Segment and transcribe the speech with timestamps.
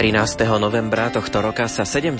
[0.00, 0.48] 13.
[0.56, 2.16] novembra tohto roka sa 70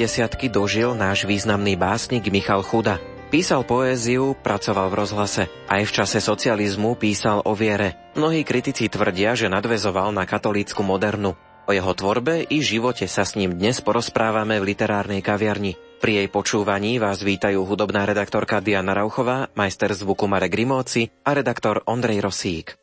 [0.52, 3.00] dožil náš významný básnik Michal Chuda.
[3.32, 5.48] Písal poéziu, pracoval v rozhlase.
[5.64, 7.96] Aj v čase socializmu písal o viere.
[8.20, 11.32] Mnohí kritici tvrdia, že nadvezoval na katolícku modernu.
[11.64, 15.80] O jeho tvorbe i živote sa s ním dnes porozprávame v literárnej kaviarni.
[16.04, 21.80] Pri jej počúvaní vás vítajú hudobná redaktorka Diana Rauchová, majster zvuku Marek Rimóci a redaktor
[21.88, 22.79] Ondrej Rosík.「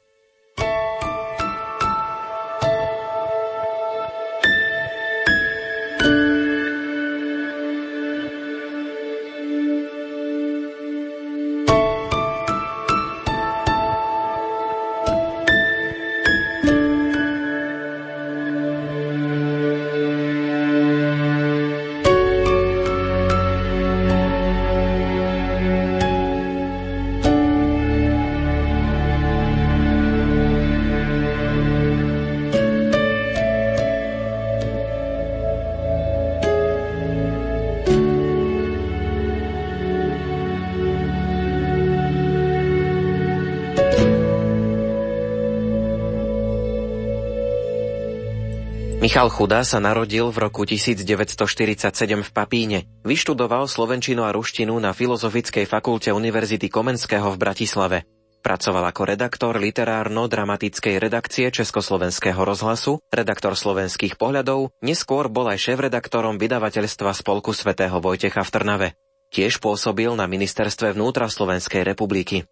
[49.07, 52.91] Michal Chuda sa narodil v roku 1947 v Papíne.
[53.07, 58.03] Vyštudoval slovenčinu a ruštinu na Filozofickej fakulte Univerzity Komenského v Bratislave.
[58.43, 67.15] Pracoval ako redaktor literárno-dramatickej redakcie Československého rozhlasu, redaktor slovenských pohľadov, neskôr bol aj šéf-redaktorom vydavateľstva
[67.15, 68.87] Spolku svätého Vojtecha v Trnave.
[69.31, 72.43] Tiež pôsobil na ministerstve vnútra Slovenskej republiky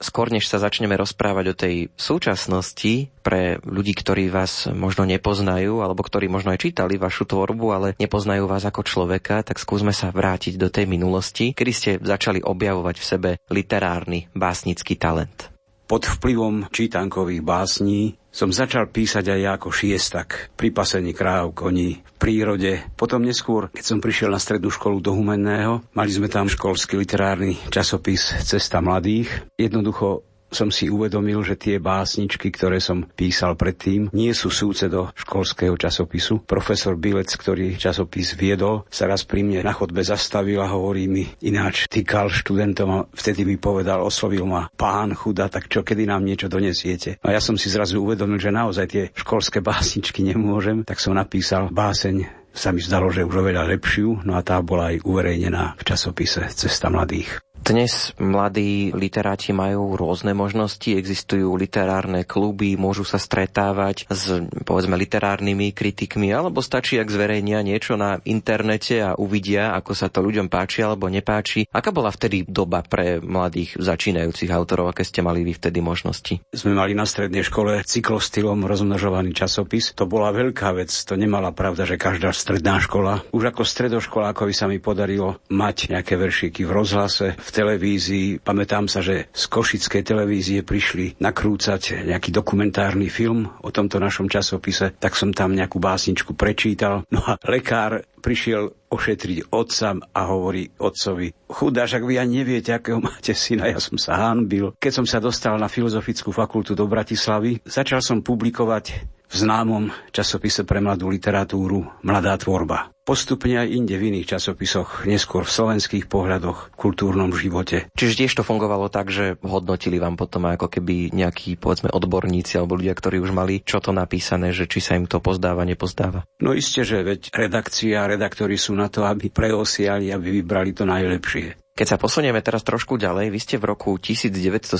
[0.00, 6.00] skôr než sa začneme rozprávať o tej súčasnosti pre ľudí, ktorí vás možno nepoznajú, alebo
[6.00, 10.56] ktorí možno aj čítali vašu tvorbu, ale nepoznajú vás ako človeka, tak skúsme sa vrátiť
[10.56, 15.52] do tej minulosti, kedy ste začali objavovať v sebe literárny básnický talent.
[15.84, 21.98] Pod vplyvom čítankových básní som začal písať aj ja ako šiestak pri pasení kráv, koní,
[21.98, 22.78] v prírode.
[22.94, 27.58] Potom neskôr, keď som prišiel na strednú školu do Humenného, mali sme tam školský literárny
[27.68, 29.50] časopis Cesta mladých.
[29.58, 35.08] Jednoducho som si uvedomil, že tie básničky, ktoré som písal predtým, nie sú súce do
[35.14, 36.44] školského časopisu.
[36.44, 41.24] Profesor Bilec, ktorý časopis viedol, sa raz pri mne na chodbe zastavil a hovorí mi
[41.46, 46.26] ináč, týkal študentom a vtedy mi povedal, oslovil ma pán chuda, tak čo, kedy nám
[46.26, 47.22] niečo donesiete?
[47.22, 51.70] A ja som si zrazu uvedomil, že naozaj tie školské básničky nemôžem, tak som napísal
[51.70, 55.82] báseň sa mi zdalo, že už oveľa lepšiu, no a tá bola aj uverejnená v
[55.86, 57.38] časopise Cesta mladých.
[57.70, 65.70] Dnes mladí literáti majú rôzne možnosti, existujú literárne kluby, môžu sa stretávať s povedzme literárnymi
[65.70, 70.82] kritikmi, alebo stačí, ak zverejnia niečo na internete a uvidia, ako sa to ľuďom páči
[70.82, 71.70] alebo nepáči.
[71.70, 76.42] Aká bola vtedy doba pre mladých začínajúcich autorov, aké ste mali vy vtedy možnosti?
[76.50, 79.94] Sme mali na strednej škole cyklostylom rozmnožovaný časopis.
[79.94, 83.22] To bola veľká vec, to nemala pravda, že každá stredná škola.
[83.30, 88.40] Už ako stredoškolákovi sa mi podarilo mať nejaké veršíky v rozhlase, v televízii.
[88.40, 94.96] Pamätám sa, že z Košickej televízie prišli nakrúcať nejaký dokumentárny film o tomto našom časopise,
[94.96, 97.04] tak som tam nejakú básničku prečítal.
[97.12, 102.98] No a lekár prišiel ošetriť otca a hovorí otcovi, chudáš, ak vy ani neviete, akého
[102.98, 104.72] máte syna, ja som sa hanbil.
[104.80, 110.66] Keď som sa dostal na Filozofickú fakultu do Bratislavy, začal som publikovať v známom časopise
[110.66, 112.90] pre mladú literatúru Mladá tvorba.
[113.00, 117.90] Postupne aj inde v iných časopisoch, neskôr v slovenských pohľadoch, v kultúrnom živote.
[117.94, 122.78] Čiže tiež to fungovalo tak, že hodnotili vám potom ako keby nejakí, povedzme, odborníci alebo
[122.78, 126.26] ľudia, ktorí už mali čo to napísané, že či sa im to pozdáva, nepozdáva.
[126.38, 130.86] No isté, že veď redakcia a redaktori sú na to, aby preosiali, aby vybrali to
[130.86, 131.69] najlepšie.
[131.80, 134.76] Keď sa posunieme teraz trošku ďalej, vy ste v roku 1970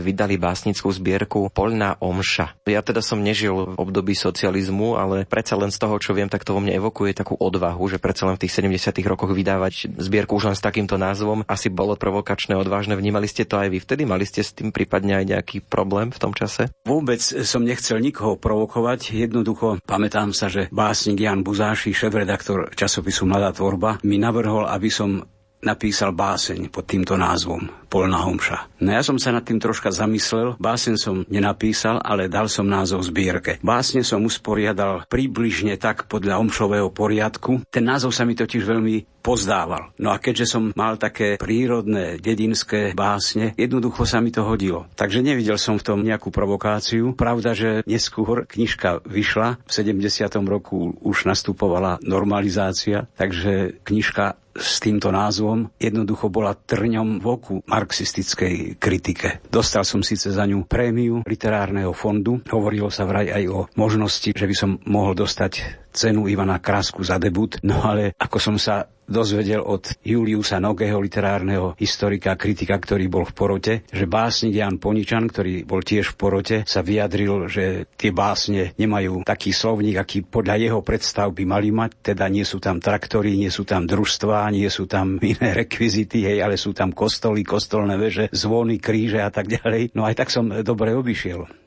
[0.00, 2.56] vydali básnickú zbierku Poľná omša.
[2.64, 6.48] Ja teda som nežil v období socializmu, ale predsa len z toho, čo viem, tak
[6.48, 10.40] to vo mne evokuje takú odvahu, že predsa len v tých 70 rokoch vydávať zbierku
[10.40, 12.96] už len s takýmto názvom asi bolo provokačné, odvážne.
[12.96, 14.08] Vnímali ste to aj vy vtedy?
[14.08, 16.72] Mali ste s tým prípadne aj nejaký problém v tom čase?
[16.88, 19.12] Vôbec som nechcel nikoho provokovať.
[19.12, 25.28] Jednoducho pamätám sa, že básnik Jan Buzáši, šéf-redaktor časopisu Mladá tvorba, mi navrhol, aby som
[25.62, 28.72] napísal báseň pod týmto názvom Polná homša.
[28.80, 33.04] No ja som sa nad tým troška zamyslel, báseň som nenapísal, ale dal som názov
[33.04, 33.60] zbierke.
[33.60, 37.68] Básne som usporiadal približne tak podľa omšového poriadku.
[37.68, 39.92] Ten názov sa mi totiž veľmi pozdával.
[40.00, 44.88] No a keďže som mal také prírodné dedinské básne, jednoducho sa mi to hodilo.
[44.96, 47.12] Takže nevidel som v tom nejakú provokáciu.
[47.12, 50.32] Pravda, že neskôr knižka vyšla, v 70.
[50.48, 58.78] roku už nastupovala normalizácia, takže knižka s týmto názvom jednoducho bola trňom v oku marxistickej
[58.78, 59.42] kritike.
[59.50, 64.46] Dostal som síce za ňu prémiu literárneho fondu, hovorilo sa vraj aj o možnosti, že
[64.46, 69.60] by som mohol dostať cenu Ivana Krásku za debut, no ale ako som sa dozvedel
[69.60, 75.28] od Juliusa Nogeho, literárneho historika a kritika, ktorý bol v porote, že básnik Jan Poničan,
[75.28, 80.56] ktorý bol tiež v porote, sa vyjadril, že tie básne nemajú taký slovník, aký podľa
[80.56, 84.70] jeho predstav by mali mať, teda nie sú tam traktory, nie sú tam družstvá, nie
[84.72, 89.50] sú tam iné rekvizity, hej, ale sú tam kostoly, kostolné veže, zvony, kríže a tak
[89.50, 89.92] ďalej.
[89.92, 91.61] No aj tak som dobre obišiel.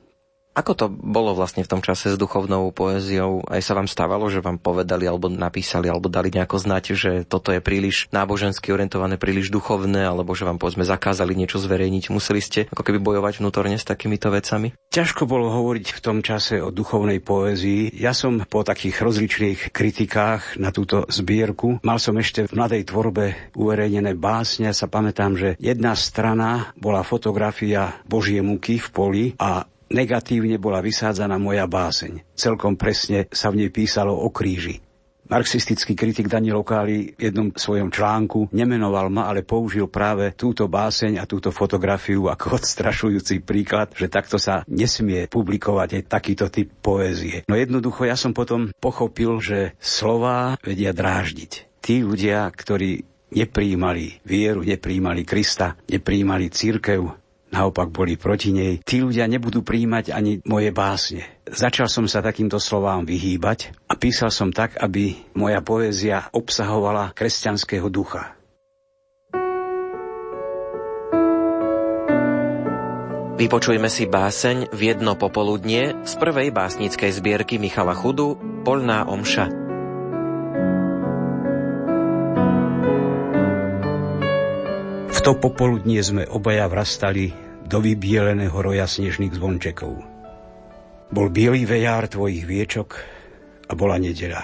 [0.55, 3.43] Ako to bolo vlastne v tom čase s duchovnou poéziou?
[3.43, 7.51] Aj sa vám stávalo, že vám povedali alebo napísali alebo dali nejako znať, že toto
[7.51, 12.07] je príliš nábožensky orientované, príliš duchovné, alebo že vám povedzme zakázali niečo zverejniť.
[12.07, 14.71] Museli ste ako keby bojovať vnútorne s takýmito vecami?
[14.95, 17.91] Ťažko bolo hovoriť v tom čase o duchovnej poézii.
[17.91, 23.51] Ja som po takých rozličných kritikách na túto zbierku mal som ešte v mladej tvorbe
[23.59, 24.71] uverejnené básne.
[24.71, 31.37] Sa pamätám, že jedna strana bola fotografia Božie muky v poli a negatívne bola vysádzaná
[31.37, 32.23] moja báseň.
[32.33, 34.85] Celkom presne sa v nej písalo o kríži.
[35.25, 41.17] Marxistický kritik Daniel Okáli v jednom svojom článku nemenoval ma, ale použil práve túto báseň
[41.17, 47.41] a túto fotografiu ako odstrašujúci príklad, že takto sa nesmie publikovať aj takýto typ poézie.
[47.49, 51.81] No jednoducho ja som potom pochopil, že slová vedia dráždiť.
[51.81, 53.01] Tí ľudia, ktorí
[53.33, 57.24] nepríjmali vieru, nepríjmali Krista, nepríjmali církev,
[57.55, 61.23] naopak boli proti nej, tí ľudia nebudú príjmať ani moje básne.
[61.47, 67.87] Začal som sa takýmto slovám vyhýbať a písal som tak, aby moja poézia obsahovala kresťanského
[67.87, 68.35] ducha.
[73.35, 79.51] Vypočujme si báseň v jedno popoludnie z prvej básnickej zbierky Michala Chudu Polná omša.
[85.11, 89.93] V to popoludnie sme obaja vrastali do vybieleného roja snežných zvončekov.
[91.09, 93.01] Bol bielý vejár tvojich viečok
[93.65, 94.43] a bola nedeľa.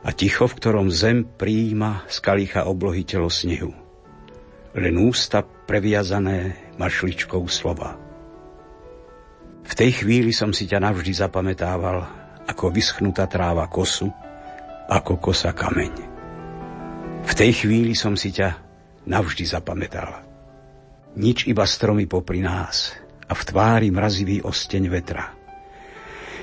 [0.00, 3.68] A ticho, v ktorom zem príjima z kalicha oblohy telo snehu.
[4.72, 8.00] Len ústa previazané mašličkou slova.
[9.60, 12.08] V tej chvíli som si ťa navždy zapamätával
[12.48, 14.08] ako vyschnutá tráva kosu,
[14.88, 15.94] ako kosa kameň.
[17.20, 18.56] V tej chvíli som si ťa
[19.04, 20.29] navždy zapamätal.
[21.18, 22.94] Nič iba stromy popri nás
[23.26, 25.34] a v tvári mrazivý osteň vetra.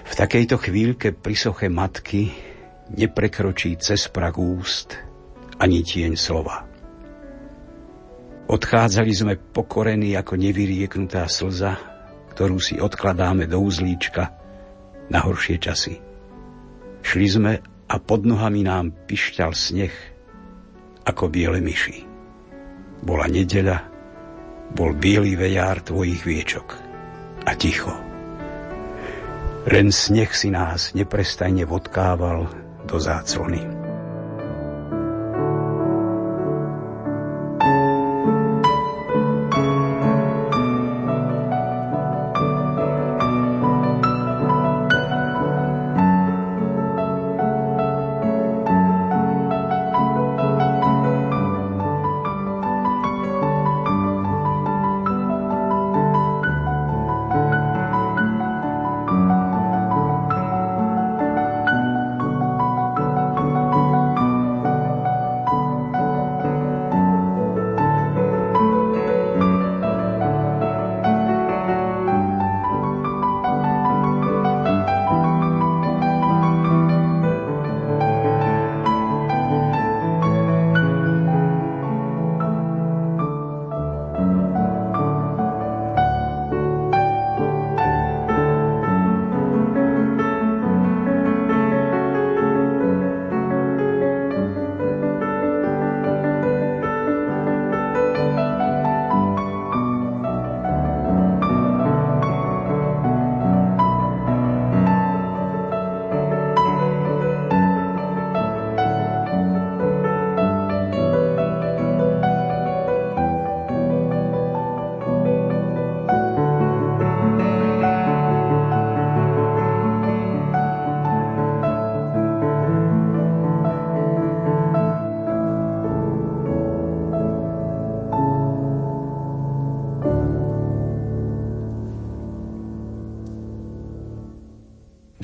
[0.07, 2.31] V takejto chvíľke pri soche matky
[2.91, 4.95] neprekročí cez prah úst
[5.59, 6.67] ani tieň slova.
[8.47, 11.75] Odchádzali sme pokorení ako nevyrieknutá slza,
[12.31, 14.31] ktorú si odkladáme do uzlíčka
[15.11, 15.99] na horšie časy.
[17.03, 17.53] Šli sme
[17.87, 19.95] a pod nohami nám pišťal sneh
[21.07, 22.03] ako biele myši.
[23.03, 23.96] Bola nedeľa,
[24.73, 26.75] bol biely vejár tvojich viečok
[27.47, 27.93] a ticho.
[29.67, 32.47] Len sneh si nás neprestajne vodkával
[32.87, 33.76] do záclony.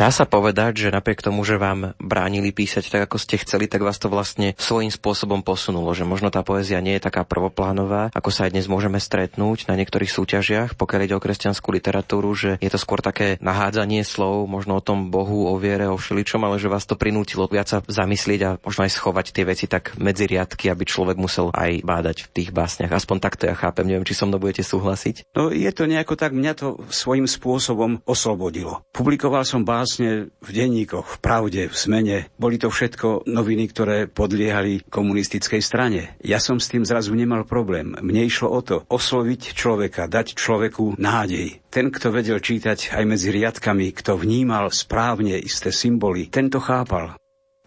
[0.03, 3.81] Dá sa povedať, že napriek tomu, že vám bránili písať tak, ako ste chceli, tak
[3.81, 8.29] vás to vlastne svojím spôsobom posunulo, že možno tá poézia nie je taká prvoplánová, ako
[8.29, 12.69] sa aj dnes môžeme stretnúť na niektorých súťažiach, pokiaľ ide o kresťanskú literatúru, že je
[12.69, 16.69] to skôr také nahádzanie slov, možno o tom Bohu, o viere, o všeličom, ale že
[16.69, 20.69] vás to prinútilo viac sa zamyslieť a možno aj schovať tie veci tak medzi riadky,
[20.69, 22.93] aby človek musel aj bádať v tých básniach.
[22.93, 25.33] Aspoň takto ja chápem, neviem, či so mnou budete súhlasiť.
[25.33, 28.85] No je to nejako tak, mňa to svojím spôsobom oslobodilo.
[28.93, 32.27] Publikoval som vlastne v denníkoch, v Pravde, v Smene.
[32.35, 36.19] Boli to všetko noviny, ktoré podliehali komunistickej strane.
[36.19, 37.95] Ja som s tým zrazu nemal problém.
[37.95, 41.63] Mne išlo o to, osloviť človeka, dať človeku nádej.
[41.71, 47.15] Ten, kto vedel čítať aj medzi riadkami, kto vnímal správne isté symboly, tento chápal.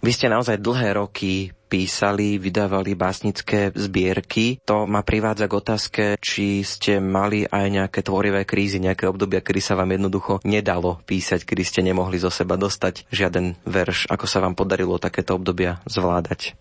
[0.05, 4.63] Vy ste naozaj dlhé roky písali, vydávali básnické zbierky.
[4.65, 9.61] To ma privádza k otázke, či ste mali aj nejaké tvorivé krízy, nejaké obdobia, kedy
[9.61, 14.07] sa vám jednoducho nedalo písať, kedy ste nemohli zo seba dostať žiaden verš.
[14.09, 16.55] Ako sa vám podarilo takéto obdobia zvládať?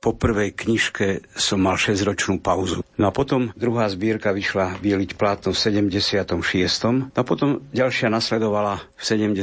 [0.00, 2.80] Po prvej knižke som mal 6-ročnú pauzu.
[2.96, 6.32] No a potom druhá zbierka vyšla Bieliť plátno v 76.
[6.88, 9.36] No a potom ďalšia nasledovala v 77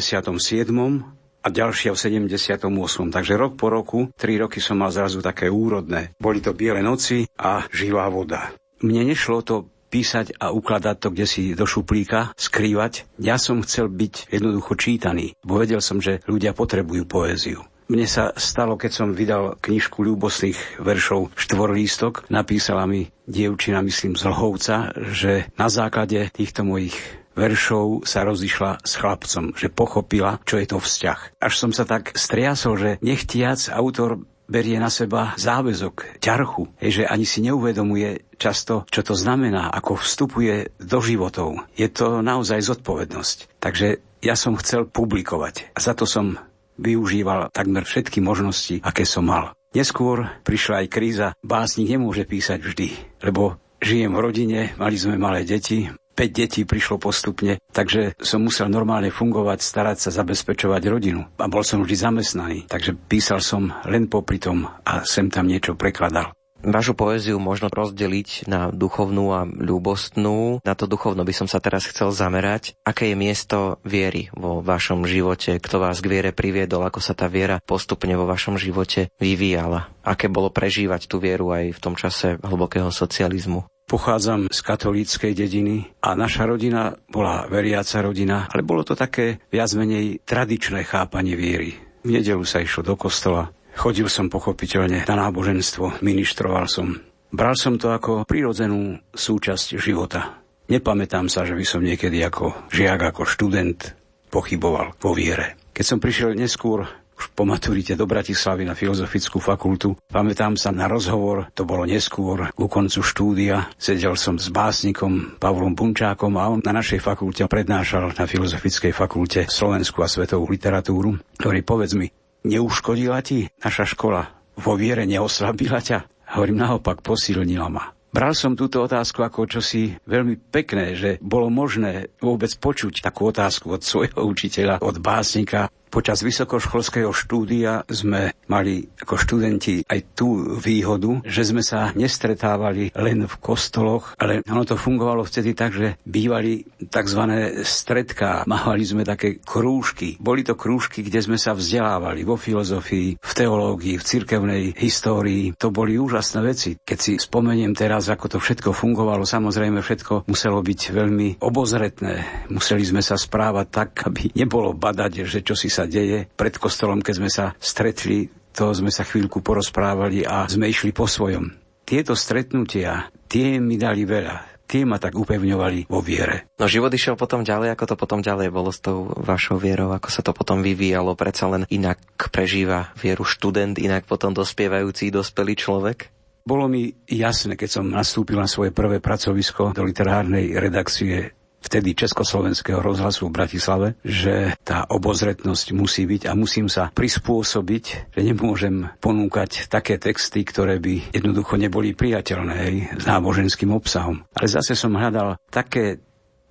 [1.47, 2.67] a ďalšia v 78.
[3.07, 6.11] Takže rok po roku, tri roky som mal zrazu také úrodné.
[6.19, 8.51] Boli to biele noci a živá voda.
[8.83, 13.07] Mne nešlo to písať a ukladať to kde si do šuplíka, skrývať.
[13.23, 17.63] Ja som chcel byť jednoducho čítaný, bo vedel som, že ľudia potrebujú poéziu.
[17.87, 24.27] Mne sa stalo, keď som vydal knižku ľúbostných veršov Štvorlístok, napísala mi dievčina, myslím, z
[24.27, 26.99] Lhovca, že na základe týchto mojich
[27.37, 31.37] veršov sa rozišla s chlapcom, že pochopila, čo je to vzťah.
[31.37, 37.27] Až som sa tak striasol, že nechtiac autor berie na seba záväzok, ťarchu, že ani
[37.27, 41.67] si neuvedomuje často, čo to znamená, ako vstupuje do životov.
[41.75, 43.59] Je to naozaj zodpovednosť.
[43.59, 46.39] Takže ja som chcel publikovať a za to som
[46.79, 49.53] využíval takmer všetky možnosti, aké som mal.
[49.75, 51.27] Neskôr prišla aj kríza.
[51.43, 52.89] Básnik nemôže písať vždy,
[53.21, 58.73] lebo žijem v rodine, mali sme malé deti, 5 detí prišlo postupne, takže som musel
[58.73, 61.29] normálne fungovať, starať sa, zabezpečovať rodinu.
[61.37, 65.77] A bol som vždy zamestnaný, takže písal som len popri tom a sem tam niečo
[65.77, 66.33] prekladal.
[66.65, 70.65] Vašu poéziu možno rozdeliť na duchovnú a ľúbostnú.
[70.65, 72.73] Na to duchovno by som sa teraz chcel zamerať.
[72.81, 75.61] Aké je miesto viery vo vašom živote?
[75.61, 76.81] Kto vás k viere priviedol?
[76.89, 79.93] Ako sa tá viera postupne vo vašom živote vyvíjala?
[80.01, 83.69] Aké bolo prežívať tú vieru aj v tom čase hlbokého socializmu?
[83.87, 89.71] Pochádzam z katolíckej dediny a naša rodina bola veriaca rodina, ale bolo to také viac
[89.79, 91.71] menej tradičné chápanie viery.
[92.03, 93.47] V nedelu sa išlo do kostola,
[93.79, 96.99] chodil som pochopiteľne na náboženstvo, ministroval som.
[97.31, 100.43] Bral som to ako prirodzenú súčasť života.
[100.67, 103.95] Nepamätám sa, že by som niekedy ako žiak, ako študent
[104.27, 105.55] pochyboval vo viere.
[105.71, 106.83] Keď som prišiel neskôr
[107.17, 109.97] už po maturite do Bratislavy na Filozofickú fakultu.
[110.07, 113.73] Pamätám sa na rozhovor, to bolo neskôr, ku koncu štúdia.
[113.81, 119.49] Sedel som s básnikom Pavlom Bunčákom a on na našej fakulte prednášal na Filozofickej fakulte
[119.49, 122.13] slovenskú a svetovú literatúru, ktorý povedz mi,
[122.45, 124.29] neuškodila ti naša škola?
[124.57, 126.29] Vo viere neoslabila ťa?
[126.37, 127.97] Hovorím, naopak, posilnila ma.
[128.07, 133.77] Bral som túto otázku ako čosi veľmi pekné, že bolo možné vôbec počuť takú otázku
[133.77, 141.23] od svojho učiteľa, od básnika, Počas vysokoškolského štúdia sme mali ako študenti aj tú výhodu,
[141.23, 146.67] že sme sa nestretávali len v kostoloch, ale ono to fungovalo vtedy tak, že bývali
[146.91, 147.21] tzv.
[147.63, 148.43] stredká.
[148.43, 150.19] Mávali sme také krúžky.
[150.19, 155.55] Boli to krúžky, kde sme sa vzdelávali vo filozofii, v teológii, v cirkevnej histórii.
[155.55, 156.75] To boli úžasné veci.
[156.75, 162.45] Keď si spomeniem teraz, ako to všetko fungovalo, samozrejme všetko muselo byť veľmi obozretné.
[162.51, 166.25] Museli sme sa správať tak, aby nebolo badať, že čo si sa deje.
[166.33, 171.05] Pred kostolom, keď sme sa stretli, to sme sa chvíľku porozprávali a sme išli po
[171.05, 171.53] svojom.
[171.85, 176.51] Tieto stretnutia, tie mi dali veľa tie ma tak upevňovali vo viere.
[176.59, 180.11] No život išiel potom ďalej, ako to potom ďalej bolo s tou vašou vierou, ako
[180.11, 186.11] sa to potom vyvíjalo, predsa len inak prežíva vieru študent, inak potom dospievajúci dospelý človek?
[186.43, 192.79] Bolo mi jasné, keď som nastúpil na svoje prvé pracovisko do literárnej redakcie vtedy Československého
[192.79, 199.67] rozhlasu v Bratislave, že tá obozretnosť musí byť a musím sa prispôsobiť, že nemôžem ponúkať
[199.67, 204.23] také texty, ktoré by jednoducho neboli priateľné hej, s náboženským obsahom.
[204.37, 205.99] Ale zase som hľadal také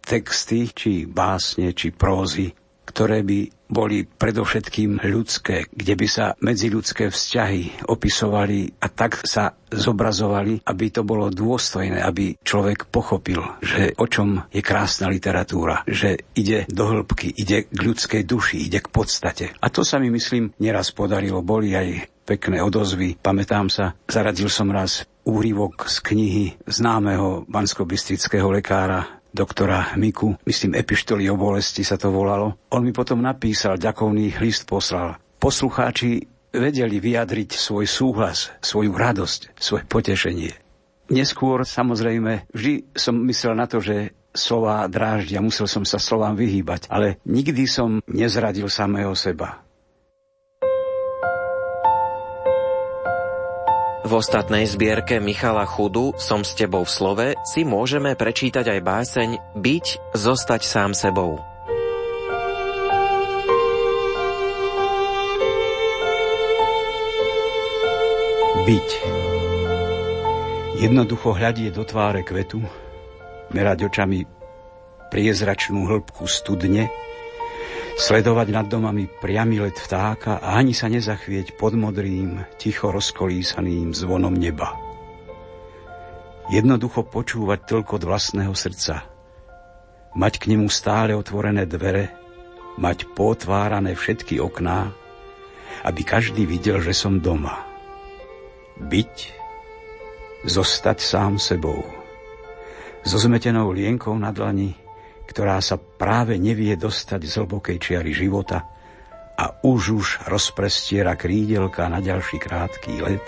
[0.07, 2.55] texty, či básne, či prózy,
[2.97, 10.65] ktoré by boli predovšetkým ľudské, kde by sa medziľudské vzťahy opisovali a tak sa zobrazovali,
[10.65, 16.65] aby to bolo dôstojné, aby človek pochopil, že o čom je krásna literatúra, že ide
[16.73, 19.53] do hĺbky, ide k ľudskej duši, ide k podstate.
[19.61, 21.45] A to sa mi myslím neraz podarilo.
[21.45, 23.21] Boli aj pekné odozvy.
[23.21, 31.29] Pamätám sa, zaradil som raz úryvok z knihy známeho banskobistrického lekára doktora Miku, myslím Epištoly
[31.29, 32.57] o bolesti sa to volalo.
[32.73, 35.21] On mi potom napísal, ďakovný list poslal.
[35.37, 36.25] Poslucháči
[36.57, 40.57] vedeli vyjadriť svoj súhlas, svoju radosť, svoje potešenie.
[41.13, 46.89] Neskôr, samozrejme, vždy som myslel na to, že slova dráždia, musel som sa slovám vyhýbať,
[46.89, 49.66] ale nikdy som nezradil samého seba.
[54.07, 59.31] V ostatnej zbierke Michala Chudu Som s tebou v slove si môžeme prečítať aj báseň
[59.59, 61.43] Byť, zostať sám sebou.
[68.63, 68.89] Byť.
[70.79, 72.63] Jednoducho hľadie do tváre kvetu,
[73.51, 74.23] merať očami
[75.11, 76.87] priezračnú hĺbku studne,
[77.97, 84.37] Sledovať nad domami priamy let vtáka a ani sa nezachvieť pod modrým, ticho rozkolísaným zvonom
[84.37, 84.77] neba.
[86.53, 87.65] Jednoducho počúvať
[87.97, 89.09] od vlastného srdca.
[90.13, 92.13] Mať k nemu stále otvorené dvere,
[92.77, 94.93] mať potvárané všetky okná,
[95.89, 97.65] aby každý videl, že som doma.
[98.77, 99.33] Byť,
[100.45, 101.81] zostať sám sebou.
[103.09, 104.77] So zmetenou lienkou na dlani,
[105.27, 108.65] ktorá sa práve nevie dostať z hlbokej čiary života
[109.37, 113.27] a už už rozprestiera krídelka na ďalší krátky let,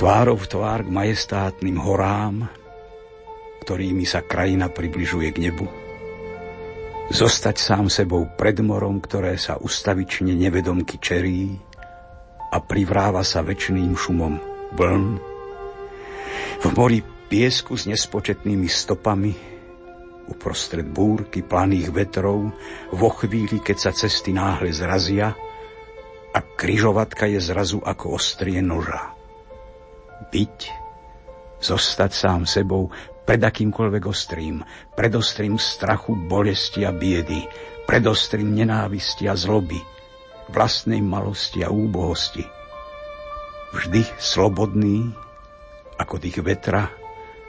[0.00, 2.48] tvárov tvár k majestátnym horám,
[3.66, 5.68] ktorými sa krajina približuje k nebu,
[7.12, 11.52] zostať sám sebou pred morom, ktoré sa ustavične nevedomky čerí
[12.48, 14.40] a privráva sa väčšným šumom
[14.72, 15.06] vln,
[16.58, 19.57] v mori piesku s nespočetnými stopami,
[20.28, 22.52] uprostred búrky planých vetrov,
[22.92, 25.32] vo chvíli, keď sa cesty náhle zrazia
[26.32, 29.16] a kryžovatka je zrazu ako ostrie noža.
[30.28, 30.58] Byť,
[31.58, 32.92] zostať sám sebou
[33.24, 34.60] pred akýmkoľvek ostrým,
[34.92, 37.44] pred ostrým strachu, bolesti a biedy,
[37.88, 39.80] pred ostrým nenávisti a zloby,
[40.52, 42.44] vlastnej malosti a úbohosti.
[43.72, 45.12] Vždy slobodný,
[46.00, 46.88] ako tých vetra,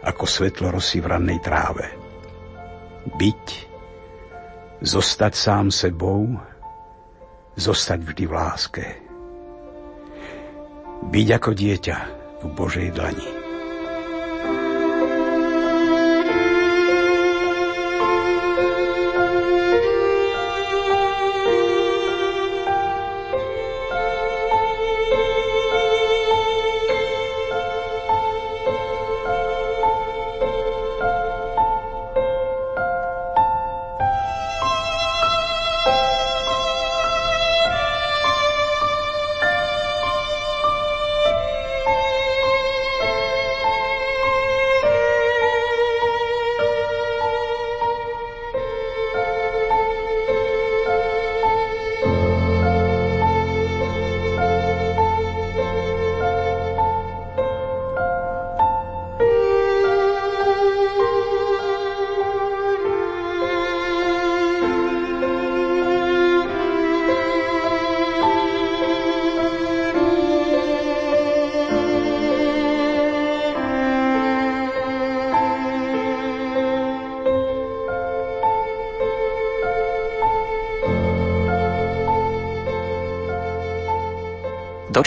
[0.04, 2.09] ako svetlo rosy v rannej tráve
[3.18, 3.46] byť,
[4.86, 6.38] zostať sám sebou,
[7.58, 8.86] zostať vždy v láske.
[11.10, 11.98] Byť ako dieťa
[12.40, 13.39] v Božej dlani.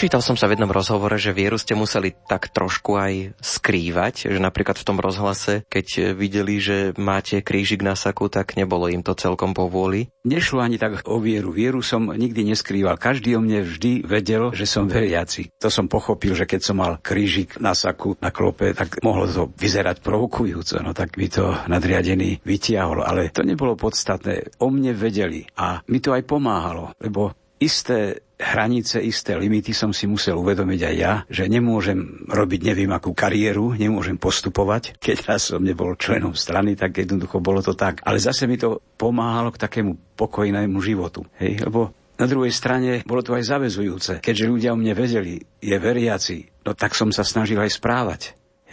[0.03, 4.35] Dočítal som sa v jednom rozhovore, že vieru ste museli tak trošku aj skrývať, že
[4.35, 9.15] napríklad v tom rozhlase, keď videli, že máte krížik na saku, tak nebolo im to
[9.15, 10.11] celkom povôli.
[10.27, 11.55] Nešlo ani tak o vieru.
[11.55, 12.99] Vieru som nikdy neskrýval.
[12.99, 15.55] Každý o mne vždy vedel, že som veriaci.
[15.63, 19.55] To som pochopil, že keď som mal krížik na saku, na klope, tak mohlo to
[19.55, 20.83] vyzerať provokujúco.
[20.83, 23.07] No tak by to nadriadený vytiahol.
[23.07, 24.59] Ale to nebolo podstatné.
[24.59, 25.47] O mne vedeli.
[25.55, 27.31] A mi to aj pomáhalo, lebo
[27.63, 33.15] isté hranice, isté limity som si musel uvedomiť aj ja, že nemôžem robiť neviem akú
[33.15, 34.99] kariéru, nemôžem postupovať.
[34.99, 38.03] Keď ja som nebol členom strany, tak jednoducho bolo to tak.
[38.03, 41.23] Ale zase mi to pomáhalo k takému pokojnému životu.
[41.39, 41.63] Hej?
[41.63, 44.11] Lebo na druhej strane bolo to aj zavezujúce.
[44.21, 48.21] Keďže ľudia o mne vedeli, je veriaci, no tak som sa snažil aj správať.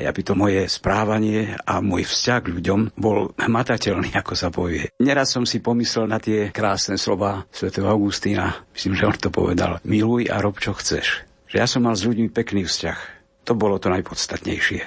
[0.04, 4.92] Aby to moje správanie a môj vzťah k ľuďom bol hmatateľný, ako sa povie.
[5.00, 9.82] Neraz som si pomyslel na tie krásne slova svätého Augustína, myslím, že on to povedal,
[9.84, 11.24] miluj a rob, čo chceš.
[11.50, 12.98] Že ja som mal s ľuďmi pekný vzťah.
[13.48, 14.80] To bolo to najpodstatnejšie.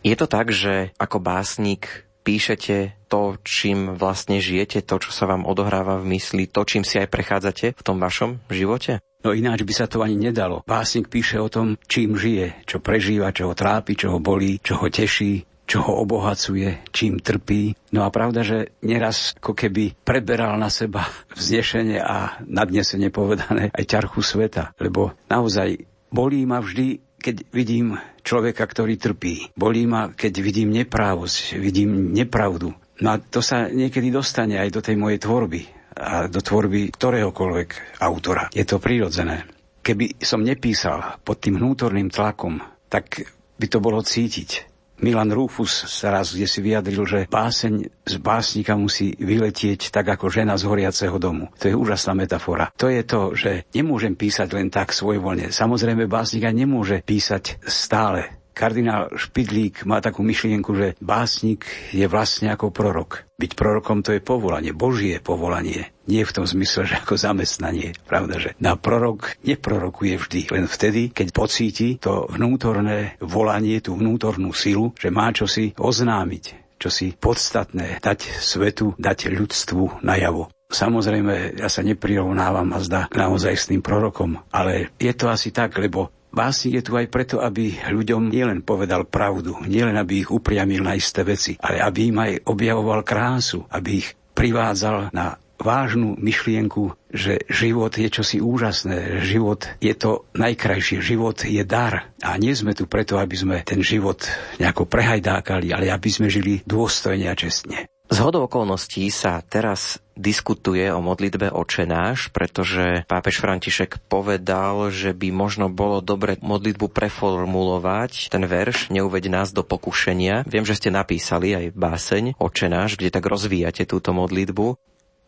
[0.00, 5.44] Je to tak, že ako básnik píšete to, čím vlastne žijete, to, čo sa vám
[5.44, 9.00] odohráva v mysli, to, čím si aj prechádzate v tom vašom živote?
[9.20, 10.64] No ináč by sa to ani nedalo.
[10.64, 14.80] Básnik píše o tom, čím žije, čo prežíva, čo ho trápi, čo ho bolí, čo
[14.80, 17.76] ho teší, čo ho obohacuje, čím trpí.
[17.92, 21.04] No a pravda, že neraz ako keby preberal na seba
[21.38, 24.72] vznešenie a nadnesenie povedané aj ťarchu sveta.
[24.80, 29.52] Lebo naozaj bolí ma vždy, keď vidím človeka, ktorý trpí.
[29.52, 32.72] Bolí ma, keď vidím neprávosť, vidím nepravdu.
[33.04, 38.00] No a to sa niekedy dostane aj do tej mojej tvorby a do tvorby ktoréhokoľvek
[38.00, 38.48] autora.
[38.56, 39.44] Je to prirodzené.
[39.84, 43.28] Keby som nepísal pod tým vnútorným tlakom, tak
[43.60, 44.70] by to bolo cítiť.
[45.00, 50.28] Milan Rufus sa raz kde si vyjadril, že báseň z básnika musí vyletieť tak ako
[50.28, 51.48] žena z horiaceho domu.
[51.56, 52.68] To je úžasná metafora.
[52.76, 55.48] To je to, že nemôžem písať len tak svojvoľne.
[55.56, 61.64] Samozrejme, básnika nemôže písať stále Kardinál Špidlík má takú myšlienku, že básnik
[61.96, 63.24] je vlastne ako prorok.
[63.40, 65.88] Byť prorokom to je povolanie, božie povolanie.
[66.04, 67.96] Nie v tom zmysle, že ako zamestnanie.
[68.04, 74.52] Pravda, že na prorok neprorokuje vždy, len vtedy, keď pocíti to vnútorné volanie, tú vnútornú
[74.52, 80.52] silu, že má čosi oznámiť, čosi podstatné, dať svetu, dať ľudstvu najavo.
[80.68, 85.80] Samozrejme, ja sa neprirovnávam a zdá naozaj s tým prorokom, ale je to asi tak,
[85.80, 90.86] lebo Básnik je tu aj preto, aby ľuďom nielen povedal pravdu, nielen aby ich upriamil
[90.86, 96.96] na isté veci, ale aby im aj objavoval krásu, aby ich privádzal na vážnu myšlienku,
[97.12, 102.08] že život je čosi úžasné, život je to najkrajšie, život je dar.
[102.24, 104.24] A nie sme tu preto, aby sme ten život
[104.56, 107.90] nejako prehajdákali, ale aby sme žili dôstojne a čestne.
[108.10, 115.30] Z hodou okolností sa teraz diskutuje o modlitbe očenáš, pretože pápež František povedal, že by
[115.30, 120.42] možno bolo dobre modlitbu preformulovať, ten verš Neuveď nás do pokušenia.
[120.42, 124.74] Viem, že ste napísali aj báseň očenáš, kde tak rozvíjate túto modlitbu.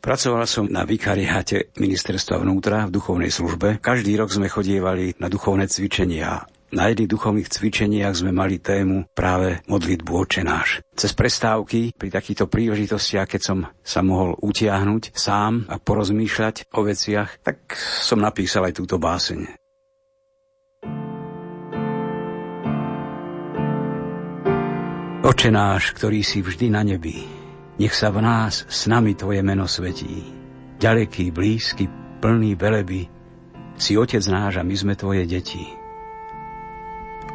[0.03, 3.79] Pracoval som na vikariáte ministerstva vnútra v duchovnej službe.
[3.79, 9.61] Každý rok sme chodievali na duchovné cvičenia na jedných duchovných cvičeniach sme mali tému práve
[9.69, 10.81] modlitbu očenáš.
[10.97, 17.45] Cez prestávky pri takýchto príležitostiach, keď som sa mohol utiahnuť sám a porozmýšľať o veciach,
[17.45, 19.61] tak som napísal aj túto báseň.
[25.23, 27.23] Očenáš, ktorý si vždy na nebi,
[27.79, 30.19] nech sa v nás s nami Tvoje meno svetí.
[30.83, 31.87] Ďaleký, blízky,
[32.19, 33.07] plný veleby,
[33.79, 35.82] si Otec náš a my sme Tvoje deti.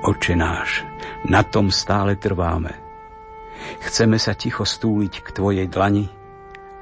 [0.06, 0.86] Oče náš,
[1.26, 2.70] na tom stále trváme.
[3.82, 6.06] Chceme sa ticho stúliť k Tvojej dlani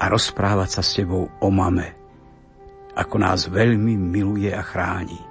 [0.04, 1.95] a rozprávať sa s Tebou o mame,
[2.91, 5.23] ako nás veľmi miluje a chráni.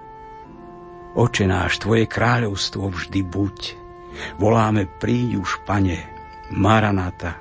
[1.12, 3.58] Oče náš, Tvoje kráľovstvo vždy buď.
[4.40, 6.00] Voláme príď už, Pane,
[6.56, 7.36] Maranata.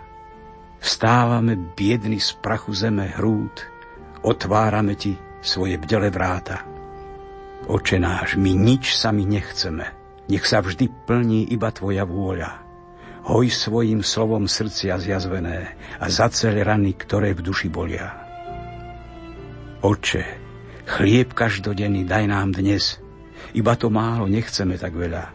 [0.84, 3.64] Vstávame biedny z prachu zeme hrúd,
[4.28, 6.68] otvárame Ti svoje bdele vráta.
[7.64, 12.64] Oče náš, my nič sami nechceme, nech sa vždy plní iba Tvoja vôľa.
[13.24, 18.12] Hoj svojim slovom srdcia zjazvené a zacel rany, ktoré v duši bolia.
[19.80, 20.24] Oče,
[20.84, 23.00] chlieb každodenný daj nám dnes,
[23.56, 25.32] iba to málo nechceme tak veľa.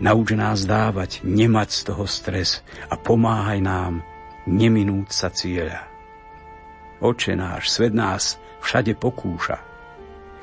[0.00, 2.60] Nauč nás dávať, nemať z toho stres
[2.92, 4.04] a pomáhaj nám
[4.44, 5.88] neminúť sa cieľa.
[7.00, 9.60] Oče náš, svet nás všade pokúša,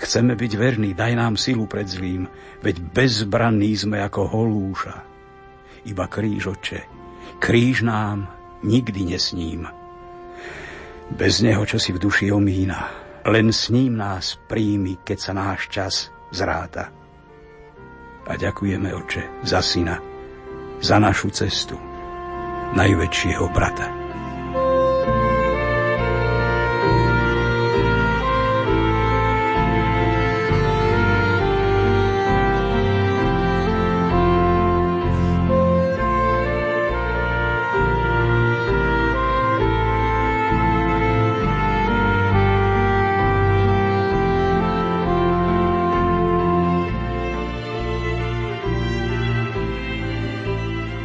[0.04, 2.28] Chceme byť verní, daj nám silu pred zlým,
[2.60, 5.00] veď bezbranní sme ako holúša.
[5.88, 6.84] Iba kríž, oče,
[7.39, 8.28] kríž nám
[8.68, 9.63] nikdy nesním.
[11.08, 12.92] Bez neho, čo si v duši omína,
[13.24, 15.94] len s ním nás príjmi, keď sa náš čas
[16.36, 16.92] zráta.
[18.28, 20.04] A ďakujeme, oče, za syna,
[20.84, 21.80] za našu cestu,
[22.76, 24.03] najväčšieho brata.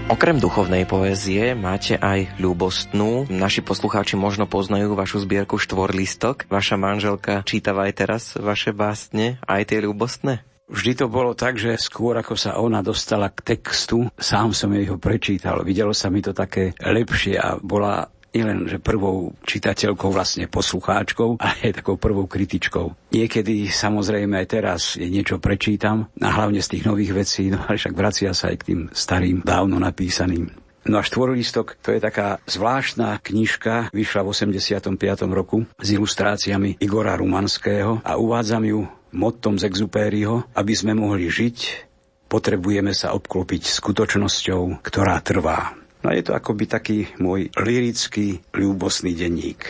[0.08, 3.28] Okrem duchovnej poézie máte aj ľubostnú.
[3.28, 6.48] Naši poslucháči možno poznajú vašu zbierku Štvorlistok.
[6.48, 10.48] Vaša manželka čítava aj teraz vaše básne, aj tie ľubostné?
[10.72, 14.88] Vždy to bolo tak, že skôr ako sa ona dostala k textu, sám som jej
[14.88, 15.60] ho prečítal.
[15.60, 21.56] Videlo sa mi to také lepšie a bola nielen, že prvou čitateľkou, vlastne poslucháčkou, ale
[21.70, 23.12] aj takou prvou kritičkou.
[23.12, 27.80] Niekedy, samozrejme, aj teraz je niečo prečítam, a hlavne z tých nových vecí, no ale
[27.80, 30.52] však vracia sa aj k tým starým, dávno napísaným.
[30.88, 34.96] No a štvorlistok, to je taká zvláštna knižka, vyšla v 85.
[35.28, 41.88] roku s ilustráciami Igora Rumanského a uvádzam ju mottom z Exupériho, aby sme mohli žiť,
[42.32, 45.76] potrebujeme sa obklopiť skutočnosťou, ktorá trvá.
[46.08, 49.60] No je to akoby taký môj lirický, ľúbosný denník.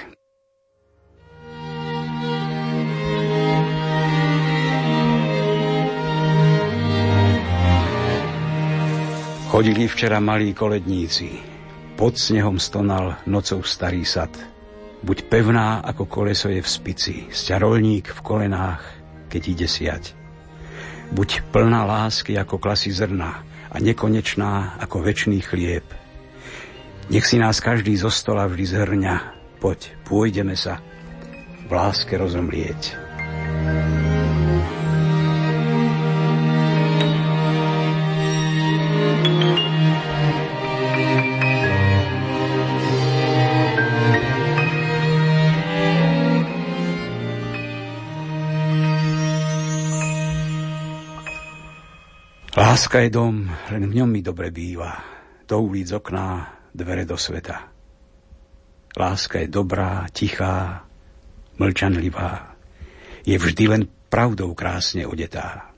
[9.50, 11.42] Chodili včera malí koledníci.
[11.98, 14.30] Pod snehom stonal nocou starý sad.
[15.02, 18.86] Buď pevná ako koleso je v spici, sťarolník v kolenách,
[19.26, 20.14] keď ide siať.
[21.10, 23.42] Buď plná lásky ako klasy zrna
[23.74, 25.82] a nekonečná ako väčší chlieb.
[27.08, 29.16] Nech si nás každý zo stola vždy zhrňa.
[29.64, 30.76] Poď, pôjdeme sa
[31.64, 33.00] v láske rozomlieť.
[52.52, 55.00] Láska je dom, len v ňom mi dobre býva.
[55.48, 57.68] Do ulic okná, dvere do sveta.
[58.98, 60.82] Láska je dobrá, tichá,
[61.60, 62.56] mlčanlivá.
[63.22, 65.70] Je vždy len pravdou krásne odetá.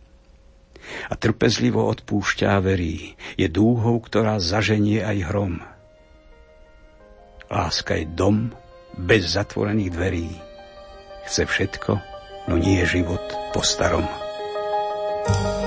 [1.10, 3.18] A trpezlivo odpúšťa a verí.
[3.36, 5.60] Je dúhou, ktorá zaženie aj hrom.
[7.50, 8.54] Láska je dom
[8.94, 10.30] bez zatvorených dverí.
[11.26, 11.92] Chce všetko,
[12.48, 13.22] no nie je život
[13.52, 14.06] po starom.
[15.20, 15.59] thank you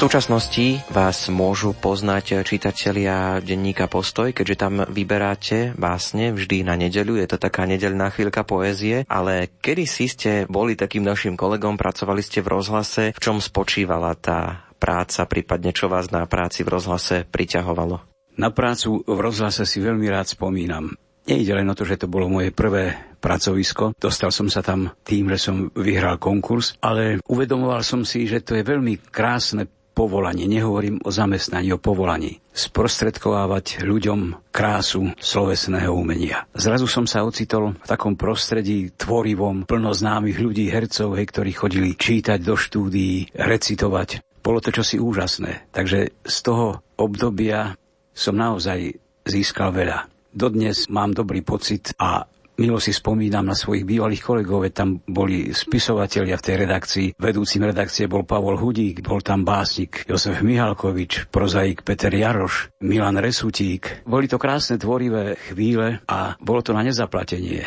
[0.00, 7.20] V súčasnosti vás môžu poznať čitatelia denníka Postoj, keďže tam vyberáte básne vždy na nedeľu.
[7.20, 12.24] Je to taká nedeľná chvíľka poézie, ale kedy si ste boli takým našim kolegom, pracovali
[12.24, 17.28] ste v rozhlase, v čom spočívala tá práca, prípadne čo vás na práci v rozhlase
[17.28, 18.00] priťahovalo?
[18.40, 20.96] Na prácu v rozhlase si veľmi rád spomínam.
[21.28, 23.92] Nejde len o to, že to bolo moje prvé pracovisko.
[24.00, 28.56] Dostal som sa tam tým, že som vyhral konkurs, ale uvedomoval som si, že to
[28.56, 32.40] je veľmi krásne povolanie, nehovorím o zamestnaní, o povolaní.
[32.50, 36.48] Sprostredkovávať ľuďom krásu slovesného umenia.
[36.56, 41.90] Zrazu som sa ocitol v takom prostredí tvorivom, plno známych ľudí, hercov, hej, ktorí chodili
[41.94, 44.24] čítať do štúdií, recitovať.
[44.40, 45.68] Bolo to čosi úžasné.
[45.70, 47.76] Takže z toho obdobia
[48.16, 48.96] som naozaj
[49.28, 50.08] získal veľa.
[50.30, 52.24] Dodnes mám dobrý pocit a
[52.60, 57.08] Milo si spomínam na svojich bývalých kolegov, tam boli spisovatelia v tej redakcii.
[57.16, 64.04] Vedúcim redakcie bol Pavol Hudík, bol tam básnik Josef Mihalkovič, prozaik Peter Jaroš, Milan Resutík.
[64.04, 67.64] Boli to krásne tvorivé chvíle a bolo to na nezaplatenie.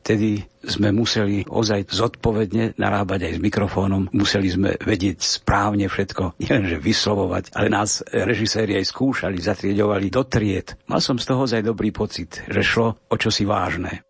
[0.00, 6.80] Vtedy sme museli ozaj zodpovedne narábať aj s mikrofónom, museli sme vedieť správne všetko, nielenže
[6.80, 10.80] vyslovovať, ale nás režiséri aj skúšali, zatrieďovali do tried.
[10.88, 14.04] Mal som z toho ozaj dobrý pocit, že šlo o čosi vážne.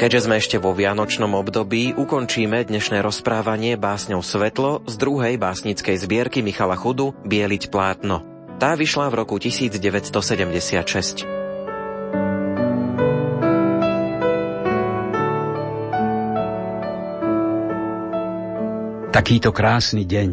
[0.00, 6.40] Keďže sme ešte vo vianočnom období, ukončíme dnešné rozprávanie básňou Svetlo z druhej básnickej zbierky
[6.40, 8.24] Michala Chudu Bieliť plátno.
[8.56, 11.28] Tá vyšla v roku 1976.
[19.12, 20.30] Takýto krásny deň.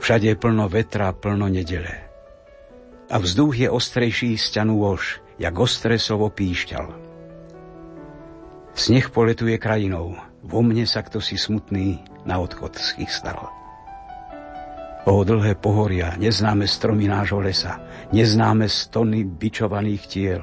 [0.00, 2.08] Všade je plno vetra, plno nedele.
[3.12, 4.80] A vzduch je ostrejší z ťanu
[5.36, 7.01] jak ostré slovo píšťal.
[8.72, 13.52] Sneh poletuje krajinou, vo mne sa kto si smutný na odchod schystal.
[15.02, 17.82] O dlhé pohoria, neznáme stromy nášho lesa,
[18.14, 20.42] neznáme stony bičovaných tiel.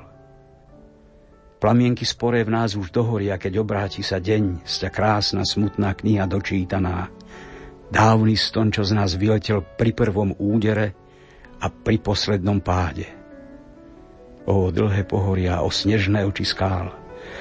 [1.63, 7.07] Plamienky sporé v nás už dohoria, keď obráti sa deň, sťa krásna, smutná kniha dočítaná.
[7.87, 10.95] Dávny ston, čo z nás vyletel pri prvom údere
[11.59, 13.07] a pri poslednom páde.
[14.43, 16.98] O dlhé pohoria, o snežné oči skál,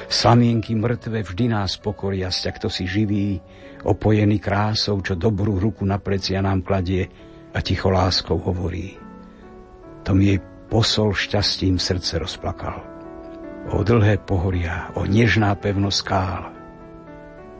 [0.09, 3.38] Slamienky mŕtve vždy nás pokoria, sťa kto si živý,
[3.85, 7.07] opojený krásou, čo dobrú ruku na plecia nám kladie
[7.53, 8.96] a ticho láskou hovorí.
[10.09, 10.40] To mi jej
[10.72, 12.81] posol šťastím srdce rozplakal.
[13.68, 16.42] O dlhé pohoria, o nežná pevnosť skál.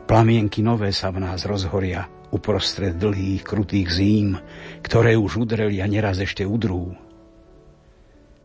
[0.09, 4.41] Plamienky nové sa v nás rozhoria, uprostred dlhých, krutých zím,
[4.81, 6.97] ktoré už udreli a neraz ešte udrú.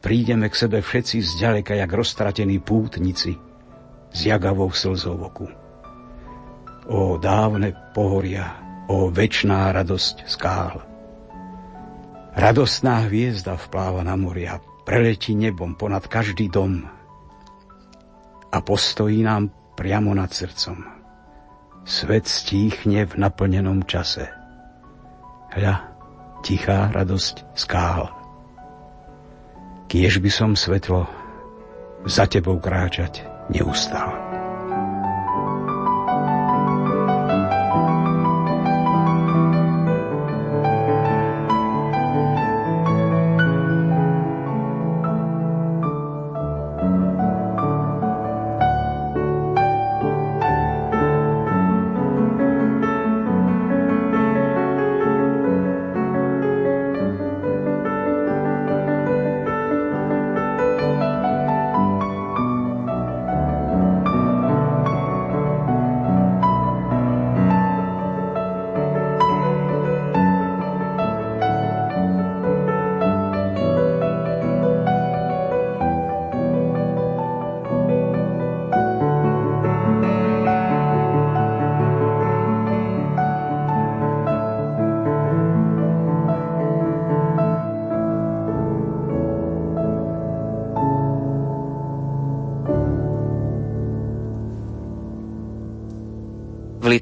[0.05, 3.41] Prídeme k sebe všetci zďaleka, jak roztratení pútnici,
[4.15, 5.51] s jagavou slzou oku.
[6.87, 8.55] O dávne pohoria,
[8.87, 10.87] o večná radosť skál.
[12.35, 16.87] Radostná hviezda vpláva na moria, preletí nebom ponad každý dom
[18.55, 20.79] a postojí nám priamo nad srdcom.
[21.83, 24.31] Svet stíchne v naplnenom čase.
[25.51, 25.91] Hľa,
[26.47, 28.09] tichá radosť skál.
[29.91, 31.07] Kiež by som svetlo
[32.07, 34.44] za tebou kráčať neustále.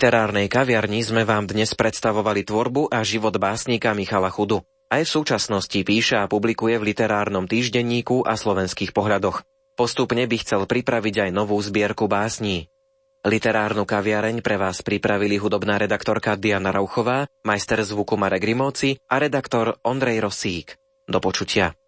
[0.03, 4.59] Literárnej kaviarni sme vám dnes predstavovali tvorbu a život básnika Michala Chudu.
[4.91, 9.47] Aj v súčasnosti píše a publikuje v literárnom týždenníku a slovenských pohľadoch.
[9.79, 12.67] Postupne by chcel pripraviť aj novú zbierku básní.
[13.23, 19.79] Literárnu kaviareň pre vás pripravili hudobná redaktorka Diana Rauchová, majster zvuku Marek Rimóci a redaktor
[19.87, 20.75] Ondrej Rosík.
[21.07, 21.79] Do počutia.